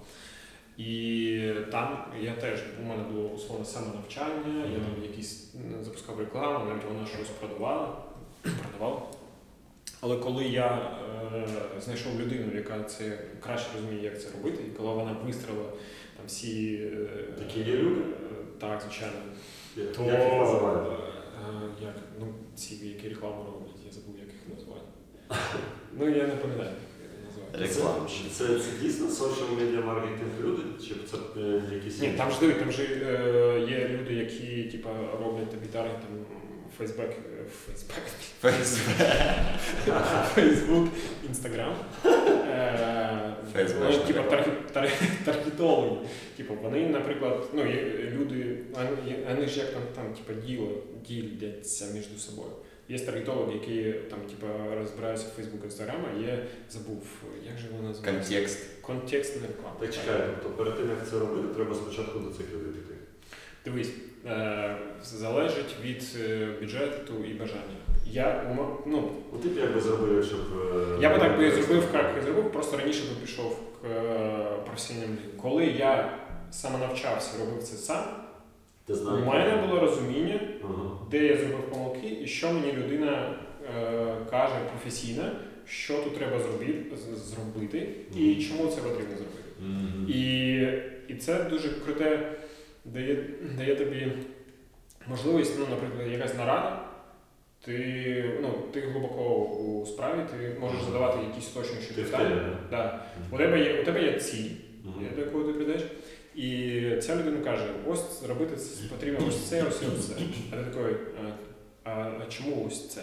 [0.76, 6.85] І там я теж у мене було условно самонавчання, я там якісь запускав рекламу, навіть
[6.85, 7.96] вона щось продавала,
[8.42, 9.02] продавала.
[10.00, 10.90] Але коли я
[11.35, 11.46] е,
[11.81, 15.68] знайшов людину, яка це краще розуміє, як це робити, і коли вона вистрілила
[16.16, 17.07] там всі е,
[17.38, 18.00] Такі є люди?
[18.00, 19.14] е, Так, звичайно.
[19.76, 20.88] Як То як їх називають?
[20.92, 24.87] е, як ну ці, які рекламу роблять, я забув, як їх називати.
[25.98, 26.70] Ну я не пам'ятаю,
[27.02, 27.76] як їх називають.
[27.76, 28.31] Рекламщики.
[28.31, 30.62] Це, це, це дійсно social media маркетинг люди?
[30.88, 34.90] Чи це е, якісь Ні, там ж диви, там же е, є люди, які типа
[35.24, 36.11] роблять тобі таргет там
[36.78, 37.44] Фейсбек, е,
[38.40, 39.08] Фейсбек,
[40.35, 40.88] Фейсбук,
[41.28, 41.74] Інстаграм.
[42.04, 43.82] Е, Фейсбек.
[43.90, 45.96] ну, Типа таргет- таргет- таргетологи.
[46.37, 50.68] Типу, вони, наприклад, ну, люди, вони, вони ж як там, там типа, діло,
[51.08, 52.50] діляться між собою.
[52.88, 57.02] Є таргетологи, які там, типа, розбираються в Фейсбук, Інстаграм, а є, забув,
[57.46, 58.30] як же вона називається?
[58.32, 58.58] Контекст.
[58.80, 59.76] Контекстна реклама.
[59.80, 62.94] Так чекай, тобто перед тим як це робити, треба спочатку до цих людей піти.
[63.64, 63.92] Дивись, е,
[65.02, 67.76] залежить від е, бюджету і бажання.
[68.06, 68.78] Я, ну,
[69.32, 70.40] Ну ти б як би зробив, якщо б.
[70.98, 74.62] е, я би так би зробив, як я зробив, просто раніше би пішов к е,
[74.66, 75.40] професійним людям.
[75.42, 76.18] Коли я
[76.50, 78.04] самонавчався, робив це сам,
[78.87, 80.90] Ти у мене було розуміння, Ага.
[81.11, 83.35] де я зробив помилки і що мені людина
[83.76, 85.22] е, каже професійно,
[85.66, 89.42] що тут треба зробити, зробити і чому це потрібно зробити.
[89.61, 90.06] Мгм.
[90.08, 90.54] І,
[91.08, 92.32] і це дуже круте
[92.85, 93.25] дає,
[93.57, 94.12] дає тобі
[95.07, 96.92] можливість, ну, наприклад, якась нарада.
[97.64, 102.59] Ти, ну, ти глибоко у справі, ти можеш задавати якісь в питання.
[102.71, 103.05] Да.
[103.33, 104.51] У, тебе є, у тебе є ціль,
[105.14, 105.83] до якої ти прийдеш,
[106.35, 110.14] і ця людина каже: ось робити це потрібно ось це, ось це, ось це.
[110.53, 110.97] А ти такий,
[111.85, 113.03] а, а, чому ось це?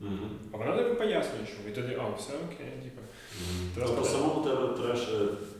[0.00, 0.30] Мгм.
[0.52, 3.00] А вона тобі пояснює, що і тоді, а, все окей, типу.
[3.40, 3.70] Мгм.
[3.74, 5.08] Треба Тобто самому тебе треш,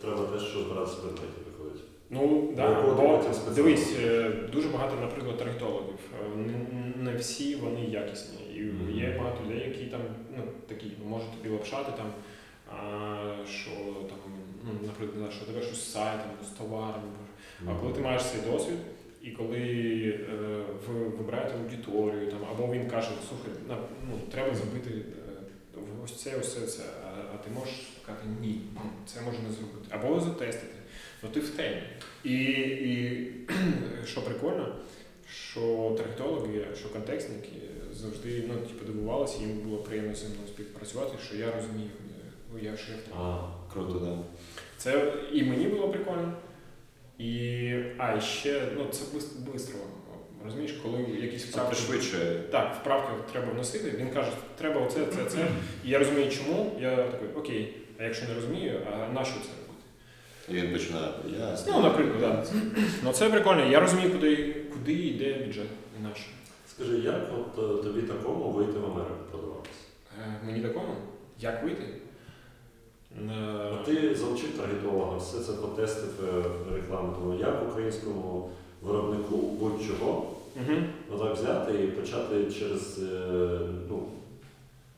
[0.01, 1.48] треба теж що предметі виходить.
[2.11, 3.23] Ну, да, бо
[3.55, 5.99] дивись, е, дуже багато, наприклад, таргетологів.
[6.25, 6.55] Е,
[6.97, 8.39] Не всі вони якісні.
[8.55, 10.01] І є багато людей, які там,
[10.37, 12.13] ну, такі, можуть тобі лапшати там,
[12.71, 13.71] а, що
[14.09, 14.19] там,
[14.65, 17.03] ну, наприклад, що тебе щось з сайтом, з товаром.
[17.67, 18.77] А коли ти маєш цей досвід,
[19.23, 23.77] і коли е, ви вибираєте аудиторію, там, або він каже, слухай, на,
[24.11, 24.91] ну, треба зробити
[26.05, 29.55] ось це, ось це, це, а, а ти можеш сказати ні, ну, це можна не
[29.55, 29.89] зробити.
[29.91, 30.78] Або затестити.
[31.23, 31.83] Ну ти в темі.
[32.25, 33.27] І, і
[34.07, 34.75] що прикольно,
[35.31, 37.53] що таргетологи, що контекстники
[37.93, 41.91] завжди ну, типу, дивувалися, їм було приємно зі мною співпрацювати, що я розумію,
[42.57, 43.17] е, я, я в темі.
[43.19, 44.19] А, круто, да.
[44.77, 46.33] Це і мені було прикольно.
[47.19, 49.79] І, а, і ще, ну, це швидко.
[50.45, 51.77] Розумієш, коли якісь Це вправки.
[51.77, 52.39] пришвидшує.
[52.51, 53.91] Так, вправки треба вносити.
[53.91, 55.47] Він каже, треба оце, це, це.
[55.85, 56.73] І я розумію, чому.
[56.81, 59.68] Я такий, окей, а якщо не розумію, а на що це?
[60.51, 61.09] І він починає.
[61.41, 61.73] Ясно.
[61.77, 62.55] Ну, наприклад, так.
[63.05, 63.65] Ну це прикольно.
[63.65, 65.67] Я розумію, куди, куди йде бюджет
[66.01, 66.19] і наш.
[66.71, 69.75] Скажи, як от е, тобі такому вийти в Америку продаватися?
[70.27, 70.95] Е, Мені такому?
[71.41, 71.83] Як вийти?
[73.29, 73.31] Е,
[73.73, 76.11] А Ти залучив таргетолога, все це потестив
[76.75, 77.13] рекламу.
[77.19, 78.51] Тому як українському
[78.83, 80.33] виробнику будь-чого
[80.67, 80.85] Мгм.
[81.15, 84.03] отак взяти і почати через, е, ну,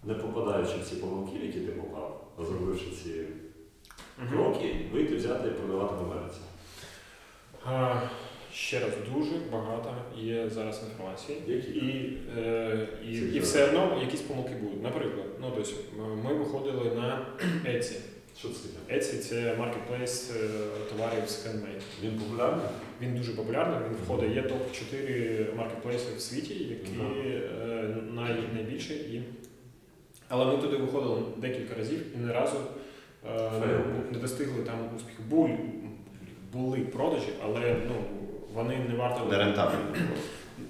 [0.05, 3.11] не попадаючи в ці помилки, які ти попав, а зробивши ці.
[4.29, 6.39] Кроки, вийти взяти і продавати в Америці.
[7.67, 8.01] А,
[8.55, 11.39] Ще раз, дуже багато є зараз інформації.
[11.47, 11.71] Які?
[11.71, 14.83] І, е, і, Це і все одно якісь помилки будуть.
[14.83, 15.73] Наприклад, ну, тобто,
[16.25, 17.27] ми виходили на
[17.67, 17.97] Etsy.
[18.39, 18.99] Що це таке?
[19.01, 20.49] Etsy– це маркетплейс е,
[20.91, 21.83] товарів з handmade.
[22.03, 22.67] Він популярний?
[23.01, 27.11] Він дуже популярний, він входить, є топ-4 маркетплейси в світі, які Ага.
[27.25, 28.95] е, най, найбільші.
[28.95, 29.23] І...
[30.29, 32.57] Але ми туди виходили декілька разів і не разу.
[34.13, 35.23] Не достигли там успіху.
[35.29, 35.51] Буль,
[36.53, 37.95] були продажі, але ну,
[38.55, 39.39] вони не вартили, Не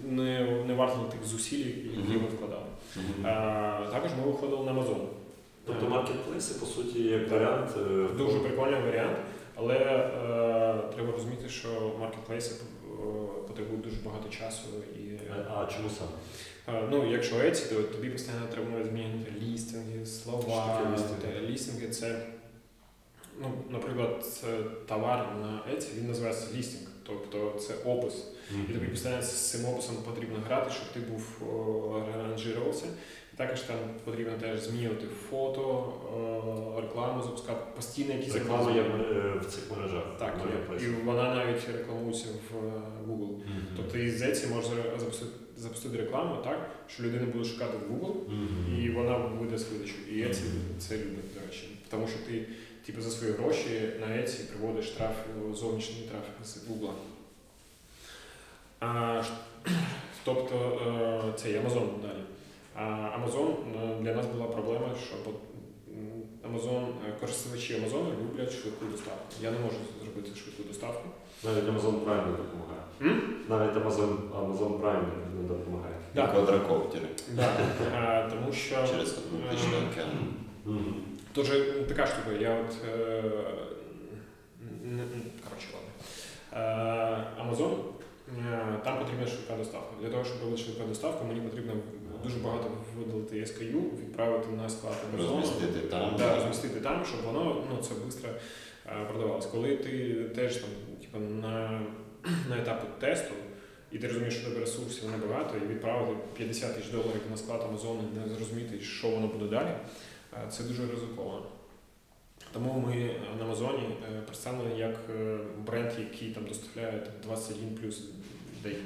[0.05, 2.65] не, не вартили тих зусиль, які ми вкладали.
[3.25, 5.05] А, також ми виходили на Amazon.
[5.67, 7.71] Тобто Е, маркетплейси, по суті, як варіант.
[7.77, 9.17] е, Дуже прикольний варіант,
[9.55, 11.69] але е, треба розуміти, що
[12.01, 12.97] маркетплейси е,
[13.49, 14.69] потребують дуже багато часу.
[14.99, 15.01] І,
[15.55, 16.11] А чому саме?
[16.81, 20.79] е, ну, якщо Etsy, то тобі постійно треба змінювати лістинги, слова.
[20.79, 21.41] таке лістинги?
[21.41, 22.27] Те, Лістинги це,
[23.41, 24.47] ну, наприклад, це
[24.87, 28.27] товар на Etsy, він називається лістинг, тобто це опис.
[28.69, 31.81] І тобі постійно з цим описом потрібно грати, щоб ти був о,
[33.41, 35.93] також там потрібно теж змінювати фото,
[36.83, 40.05] рекламу запускати, постійно якісь Реклама є е, в цих мережах.
[40.19, 40.37] Так,
[40.81, 40.87] є.
[40.87, 42.71] і вона навіть рекламується в е,
[43.09, 43.35] Google.
[43.37, 43.63] Мгм.
[43.77, 48.83] Тобто із Etsy можна запустити, запустити рекламу так, що людина буде шукати в Google, Мгм.
[48.83, 49.95] і вона вийде з видачу.
[50.11, 50.45] І Etsy
[50.79, 51.69] це любить, до речі.
[51.91, 52.47] Тому що ти
[52.87, 56.91] типу, за свої гроші на Etsy приводиш трафік, зовнішній трафік з Google.
[58.81, 59.23] А,
[60.25, 60.55] тобто
[60.87, 62.23] е, це є Amazon далі.
[62.75, 62.83] А
[63.19, 63.55] Amazon
[64.03, 65.17] для нас була проблема, що
[66.49, 69.25] Amazon, е, користувачі Amazon люблять швидку доставку.
[69.43, 71.09] Я не можу зробити швидку доставку.
[71.45, 72.83] Навіть Amazon Prime не допомагає.
[73.03, 73.45] М?
[73.49, 75.95] Навіть Amazon, Amazon Prime не допомагає.
[76.15, 76.27] Да.
[76.27, 77.09] Квадрокоптери.
[77.33, 78.29] Да.
[78.31, 80.35] Тому що Через Атлантичний е, океан.
[81.31, 81.35] Мгм.
[81.35, 82.33] Дуже така штука.
[82.41, 83.23] Я от е,
[84.85, 85.91] н- коротше, ладно.
[86.53, 87.75] Е, Amazon,
[88.39, 89.89] е, там потрібна швидка доставка.
[90.03, 91.73] Для того, щоб робити швидку доставку, мені потрібно
[92.25, 95.27] дуже багато видалити SKU, відправити на склад Amazon.
[95.41, 96.15] Розмістити там.
[96.19, 98.29] Да, розмістити там, щоб воно ну, це швидко
[99.09, 99.47] продавалось.
[99.47, 101.81] Коли ти теж там, типу, на,
[102.49, 103.35] на етапі тесту,
[103.93, 108.03] і ти розумієш, що тебе ресурсів небагато, і відправити 50 тисяч доларів на склад Амазону,
[108.29, 109.77] не зрозуміти, що воно буде далі, е,
[110.51, 111.47] це дуже ризиковано.
[112.53, 118.05] Тому ми на Амазоні е, представлені як е, бренд, який там доставляє там, 21 плюс
[118.63, 118.83] день.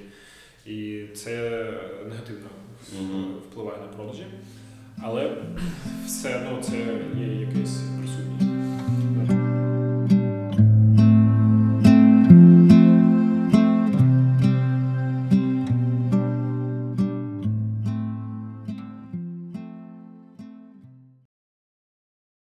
[0.66, 1.50] І це
[2.06, 2.48] негативно
[3.50, 4.26] впливає на продажі.
[5.02, 5.36] Але
[6.06, 6.76] все одно це
[7.16, 7.80] є якийсь